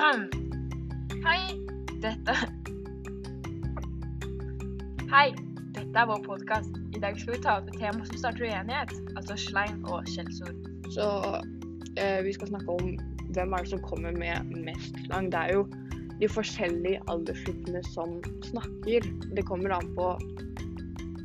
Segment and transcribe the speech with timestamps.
[0.00, 1.60] Hei,
[2.00, 2.34] dette
[5.10, 5.26] Hei,
[5.76, 6.78] dette er vår podkast.
[6.96, 10.70] I dag skal vi ta opp et tema som starter uenighet, altså slang og skjellsord.
[10.94, 11.04] Så
[12.00, 12.94] eh, vi skal snakke om
[13.36, 15.28] hvem er det som kommer med mest slang.
[15.34, 15.66] Det er jo
[16.22, 18.16] de forskjellige aldersgruppene som
[18.48, 19.04] snakker.
[19.36, 20.14] Det kommer an på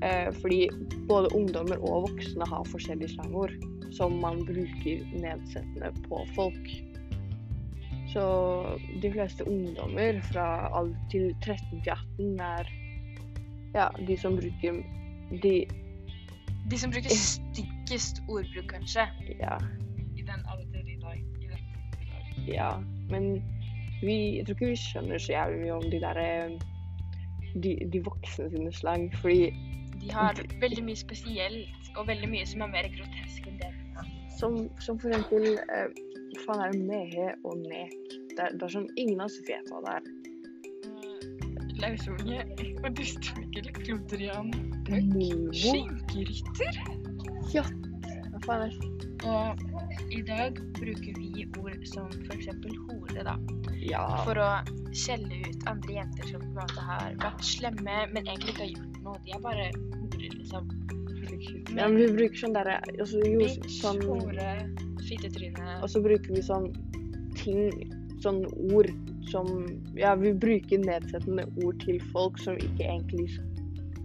[0.01, 0.65] eh, fordi
[1.07, 3.55] både ungdommer og voksne har forskjellige slangord
[3.95, 6.75] som man bruker nedsettende på folk.
[8.15, 8.25] Så
[9.03, 12.69] de fleste ungdommer fra alder til 13 til 18 er
[13.75, 14.77] ja, de som bruker
[15.43, 15.55] de
[16.71, 19.03] De som bruker styggest ordbruk, kanskje,
[19.39, 19.57] Ja.
[20.15, 21.19] i den alder i dag.
[21.19, 21.59] I den
[22.01, 22.47] i dag.
[22.53, 22.71] Ja,
[23.11, 23.43] men
[24.01, 26.55] vi, jeg tror ikke vi skjønner så jævlig mye om de der eh,
[27.63, 29.51] de, de voksne sine slang, fordi
[30.01, 33.84] De har veldig mye spesielt, og veldig mye som er mer grotesk enn det.
[34.39, 35.87] Som, som for eksempel eh,
[36.45, 37.95] faen er det mehe og nek?
[38.35, 40.11] Det det er sånn ingen av oss vet hva det er.
[41.83, 42.41] Lausunge
[42.85, 44.51] og dustvikkel, klodrian,
[45.55, 46.79] skinkerytter.
[47.55, 47.65] Ja,
[48.31, 48.95] hva faen er det?
[49.25, 52.47] Og i dag bruker vi ord som f.eks.
[52.89, 53.35] hore, da.
[53.81, 54.49] Ja, For å
[54.95, 58.73] skjelle ut andre jenter som på en måte har vært slemme, men egentlig ikke har
[58.75, 59.21] gjort noe.
[59.25, 60.69] De er bare horer, liksom.
[61.75, 64.51] Ja men vi bruker sånn derre altså, Bitch, sånn, hore,
[65.07, 65.79] fittetryne.
[65.81, 66.69] Og så bruker vi sånn
[67.39, 67.73] ting,
[68.23, 68.91] sånn ord
[69.31, 69.49] som
[69.97, 73.27] Ja, vi bruker nedsettende ord til folk som ikke egentlig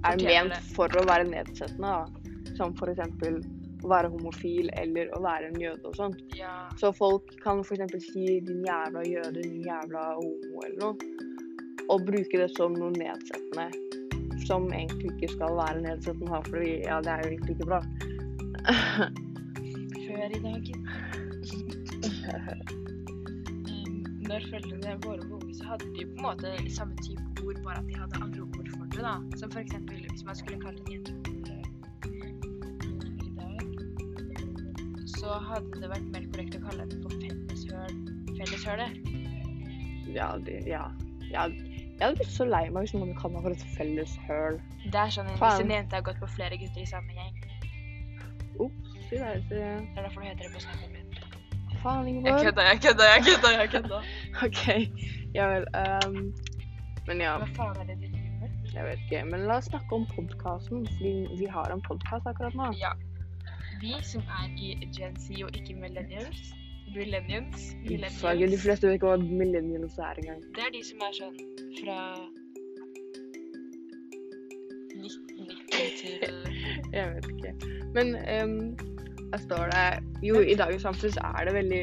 [0.00, 2.54] er Fortjener ment for å være nedsettende, da.
[2.56, 3.40] Som for eksempel
[3.84, 6.20] å være homofil eller å være en jøde og sånt.
[6.36, 6.68] Ja.
[6.80, 10.96] Så folk kan for eksempel si 'din jævla jøde', 'din jævla homo' eller noe.
[11.90, 13.70] Og bruke det som noe nedsettende.
[14.50, 17.80] Som egentlig ikke skal være nedsettende, for ja, det er jo egentlig ikke bra.
[20.06, 20.82] Før i dag um,
[24.30, 27.78] Når foreldrene våre var unge, så hadde de på en måte samme type ord, bare
[27.78, 28.98] at de hadde andre ord for det.
[29.06, 29.14] da.
[29.38, 31.12] Som eksempel hvis man skulle kalt en jente
[31.46, 31.64] eh,
[33.26, 33.66] i dag,
[35.14, 37.92] så hadde det vært mer korrekt å kalle henne for felleshøl.
[38.34, 38.92] Felleshølet.
[40.18, 40.84] ja, det, ja.
[41.30, 41.69] ja.
[42.00, 44.54] Jeg hadde blitt så lei meg hvis noen kalte meg for et felles høl.
[44.86, 47.42] Det er sånn hvis en jente har gått på flere gutter i samme gjeng.
[48.64, 49.58] Ops, det der, det...
[49.58, 51.10] Det er derfor du heter det på snappen min.
[51.82, 52.32] Faen, Ingeborg.
[52.32, 53.50] Jeg kødda, jeg kødda, jeg kødda.
[53.58, 54.00] jeg kødda.
[54.46, 54.64] OK.
[55.36, 55.68] Ja vel.
[55.82, 56.16] Um,
[57.06, 58.56] men ja, Hva faen er det du driver med?
[58.72, 59.22] jeg vet ikke.
[59.34, 62.70] Men la oss snakke om podkasten, fordi vi har en podkast akkurat nå.
[62.80, 62.94] Ja.
[63.84, 66.54] Vi som er i Gen Z og ikke millennials
[66.94, 67.70] Millennials?
[68.20, 70.42] Faget, de fleste vet ikke hva millennials er engang.
[70.56, 71.36] Det er de som er sånn
[71.80, 71.98] fra
[74.98, 76.14] 1990 til
[76.96, 77.52] Jeg vet ikke.
[77.94, 78.56] Men um,
[79.30, 81.82] jeg står der Jo, i dagens samfunn så er det veldig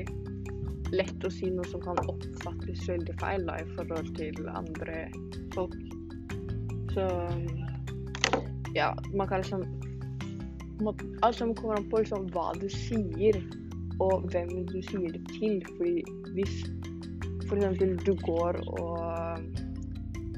[0.96, 5.08] lett å si noe som kan oppfattes veldig feil da, i forhold til andre
[5.56, 5.76] folk.
[6.96, 7.08] Så
[8.76, 9.66] ja, man kan liksom
[11.26, 13.40] Alt som kommer an på liksom hva du sier,
[14.04, 15.62] og hvem du sier det til.
[15.78, 16.04] Fordi
[16.38, 16.56] hvis
[17.48, 18.04] f.eks.
[18.06, 19.48] du går og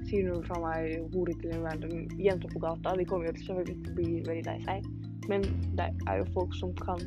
[0.10, 3.78] sier noe fra meg hore til en random jente på gata, de kommer jo selvfølgelig
[3.84, 4.88] til å bli veldig lei seg.
[5.30, 5.46] Men
[5.78, 7.02] det er jo folk som kan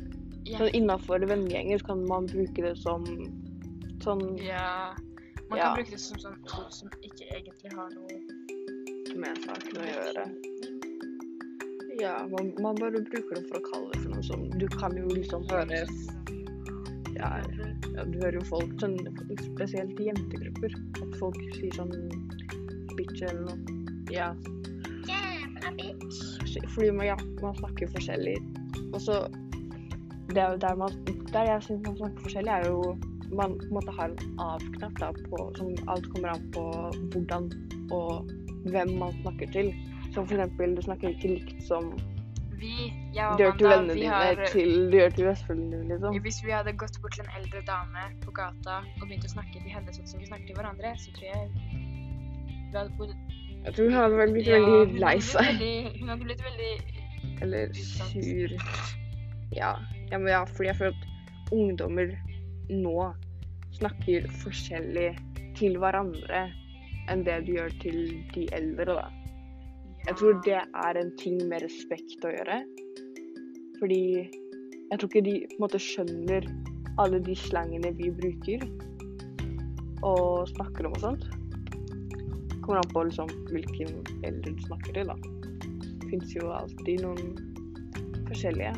[0.47, 0.59] yeah.
[0.61, 3.07] sånn Innafor vennegjenger så kan man bruke det som
[4.03, 4.93] sånn ja.
[5.49, 5.69] Man Ja.
[5.69, 8.21] kan bruke det som sånn ord som ikke egentlig har noe
[9.19, 10.23] med saken å gjøre.
[11.99, 14.95] Ja, man, man bare bruker det for å kalle det for noe som Du kan
[14.97, 15.83] jo liksom høre
[17.23, 17.29] ja,
[17.95, 18.97] ja, du hører jo folk sånn
[19.39, 20.75] Spesielt i jentegrupper.
[20.99, 21.93] At folk sier sånn
[22.97, 23.77] bitch eller noe.
[24.13, 24.33] Ja.
[26.73, 28.35] Fordi man, ja, man snakker forskjellig.
[28.91, 29.23] Og så
[30.33, 30.93] det er jo der, man,
[31.33, 32.93] der jeg syns man snakker forskjellig, er jo
[33.33, 36.63] man på en måte har en av-knapp da, på, som alt kommer an på
[37.13, 37.49] hvordan
[37.93, 38.29] og
[38.69, 39.71] hvem man snakker til.
[40.13, 41.93] Som eksempel, du snakker ikke likt som
[42.63, 46.19] Vi, jeg og Amanda, vennene dine har til du gjør til besteforeldrene dine, liksom.
[46.23, 49.57] Hvis vi hadde gått bort til en eldre dame på gata og begynt å snakke
[49.57, 51.49] til henne sånn som vi snakker til hverandre, så tror jeg
[52.73, 53.11] vi hadde bodd
[53.65, 55.65] Jeg tror hun hadde vært blitt Ja, veldig lei seg.
[55.99, 56.71] Hun hadde blitt veldig
[57.43, 58.55] Eller sur.
[59.53, 59.73] Ja.
[60.09, 62.15] ja, men ja, fordi jeg føler at ungdommer
[62.71, 63.09] nå
[63.75, 65.11] snakker forskjellig
[65.59, 66.47] til hverandre
[67.11, 67.99] enn det du gjør til
[68.33, 69.22] de eldre, da.
[70.03, 72.57] Jeg tror det er en ting med respekt å gjøre.
[73.79, 76.47] Fordi jeg tror ikke de på en måte skjønner
[77.01, 78.65] alle de slangene vi bruker
[80.03, 81.23] og snakker om og sånt.
[82.65, 83.95] Kommer an på liksom hvilken
[84.27, 85.15] eldre du snakker til, da.
[86.03, 87.31] Det fins jo alltid noen
[88.27, 88.73] forskjellige.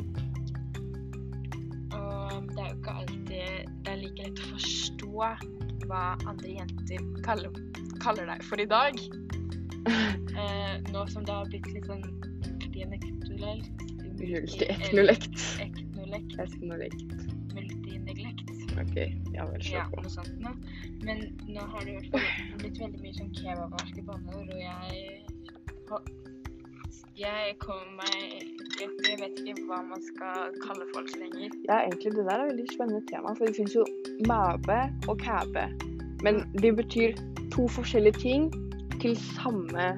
[1.97, 3.25] Og det er jo ikke alltid
[3.85, 5.09] det er like lett å forstå
[5.89, 7.57] hva andre jenter kaller,
[8.01, 9.01] kaller deg for i dag.
[10.35, 12.03] Eh, nå som det har blitt litt sånn
[12.73, 13.85] dialektuelt
[14.15, 15.59] Multi-eknolekt.
[15.59, 16.39] Eknolekt.
[16.39, 17.13] Eknolekt.
[17.53, 18.51] Multineglekt.
[18.81, 18.95] OK,
[19.33, 19.95] ja vel, slå på.
[19.95, 20.03] på.
[20.03, 20.51] noe sånt nå.
[21.07, 25.19] Men nå har det i hvert fall blitt veldig mye sånn kebabnorske banneord, og jeg
[27.15, 28.15] Jeg kommer meg
[28.79, 31.53] jeg, jeg vet ikke hva man skal kalle folk lenger.
[31.69, 33.85] Ja, egentlig det der er et veldig spennende tema, for det finnes jo
[34.27, 35.69] mabe og kæbe.
[36.25, 37.15] Men de betyr
[37.55, 38.49] to forskjellige ting
[38.99, 39.93] til samme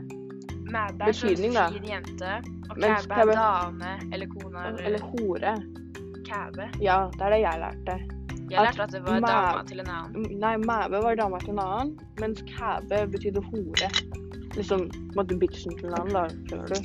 [0.71, 1.65] Mæbe er Betydning, da.
[1.71, 2.31] fin jente,
[2.69, 5.53] og kæbe er dame eller kone Eller eller hore.
[6.29, 6.63] kæbe.
[6.81, 7.95] Ja, det er det jeg lærte.
[8.51, 10.39] Jeg lærte at det var mæ- dama til en annen.
[10.39, 13.89] Nei, mæbe var dama til en annen, mens kæbe betydde hore.
[14.55, 16.79] Liksom måtte en bitchen til en annen, da, skjønner du.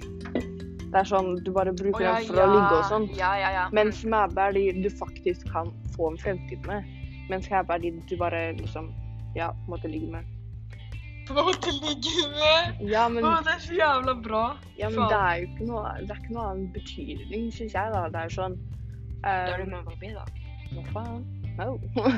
[0.93, 3.07] Det er sånn du bare bruker den for å ligge og sånn.
[3.17, 3.69] Ja, ja, ja.
[3.73, 6.85] Mens mæbe er de du faktisk kan få en fremtid med.
[7.31, 8.91] Mens kæbe er de du bare liksom
[9.37, 10.21] ja, måtte ligge med.
[11.29, 12.81] På med.
[12.91, 14.59] Ja, men, Åh, det er så jævla bra.
[14.79, 15.09] ja, men faen.
[15.09, 18.03] det er jo ikke noe, det er ikke noe annen betydning, syns jeg, da.
[18.13, 18.57] Det er sånn
[19.23, 20.25] Da er eh, du med forbi, da.
[20.73, 21.23] Hva faen?
[21.59, 21.77] No.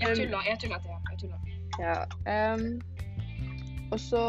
[0.00, 0.90] Jeg tuller, tulla, jeg tulla til.
[1.10, 1.36] Jeg tulla.
[1.78, 1.94] Ja.
[2.56, 2.80] um,
[3.92, 4.22] og så,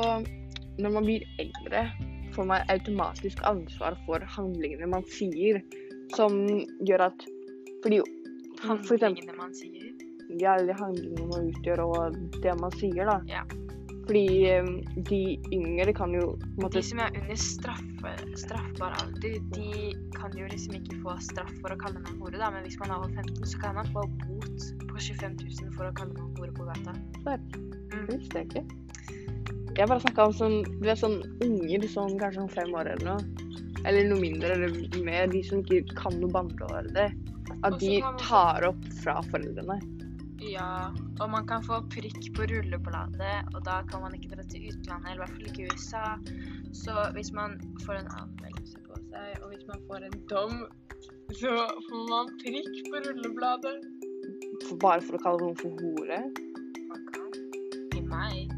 [0.77, 1.87] når man blir eldre,
[2.35, 5.61] får man automatisk ansvar for handlingene man sier,
[6.15, 6.37] som
[6.85, 7.25] gjør at
[7.83, 7.99] Fordi
[8.63, 9.89] han for eksempel Handlingene man sier.
[10.29, 13.19] Ja, alle handlingene man utgjør, og det man sier, da.
[13.29, 13.43] Ja.
[14.03, 15.19] Fordi ehm, de
[15.55, 20.75] yngre kan jo måte De som er under straffe, straffbar alder, de kan jo liksom
[20.79, 22.51] ikke få straff for å kalle noen hore, da.
[22.51, 25.87] Men hvis man er over 15, så kan man få bot på 25 000 for
[25.87, 26.97] å kalle noen hore på gata.
[27.23, 28.09] Mm.
[28.11, 28.65] Visste jeg ikke.
[29.73, 33.15] Jeg bare snakka om sånn, du vet, sånn unger, sånn kanskje sånn fem år eller
[33.15, 33.49] noe.
[33.87, 35.31] Eller noe mindre eller mer.
[35.31, 36.91] De som ikke kan noe banneord.
[37.63, 39.79] At de tar opp fra foreldrene.
[40.51, 40.91] Ja,
[41.21, 45.11] og man kan få prikk på rullebladet, og da kan man ikke dra til utlandet,
[45.11, 46.05] eller i hvert fall ikke USA.
[46.75, 47.55] Så hvis man
[47.85, 50.57] får en anmeldelse på seg, og hvis man får en dom,
[51.39, 51.53] så
[51.87, 53.77] får man prikk på rullebladet.
[54.81, 56.19] Bare for å kalle noen for hore.
[56.89, 57.29] Man kan.
[57.95, 58.53] I meg.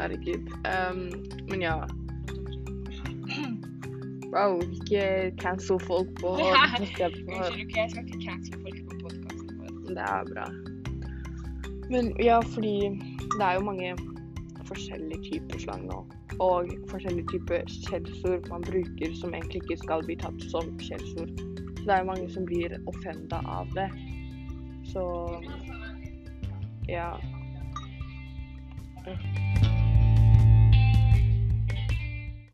[0.00, 0.50] Herregud.
[0.66, 1.06] Um,
[1.52, 1.78] men ja.
[4.30, 7.16] Wow, ikke cancel folk på Unnskyld,
[7.74, 9.72] jeg skal ikke cancel folk på podkasten vår.
[9.90, 10.50] Det er bra.
[11.90, 12.74] Men ja, fordi
[13.38, 13.96] det er jo mange
[14.70, 16.04] forskjellige typer slang nå.
[16.40, 21.34] Og forskjellige typer skjellsord man bruker som egentlig ikke skal bli tatt som skjellsord.
[21.80, 23.90] Så det er jo mange som blir offenda av det.
[24.92, 25.04] Så
[26.88, 27.10] ja.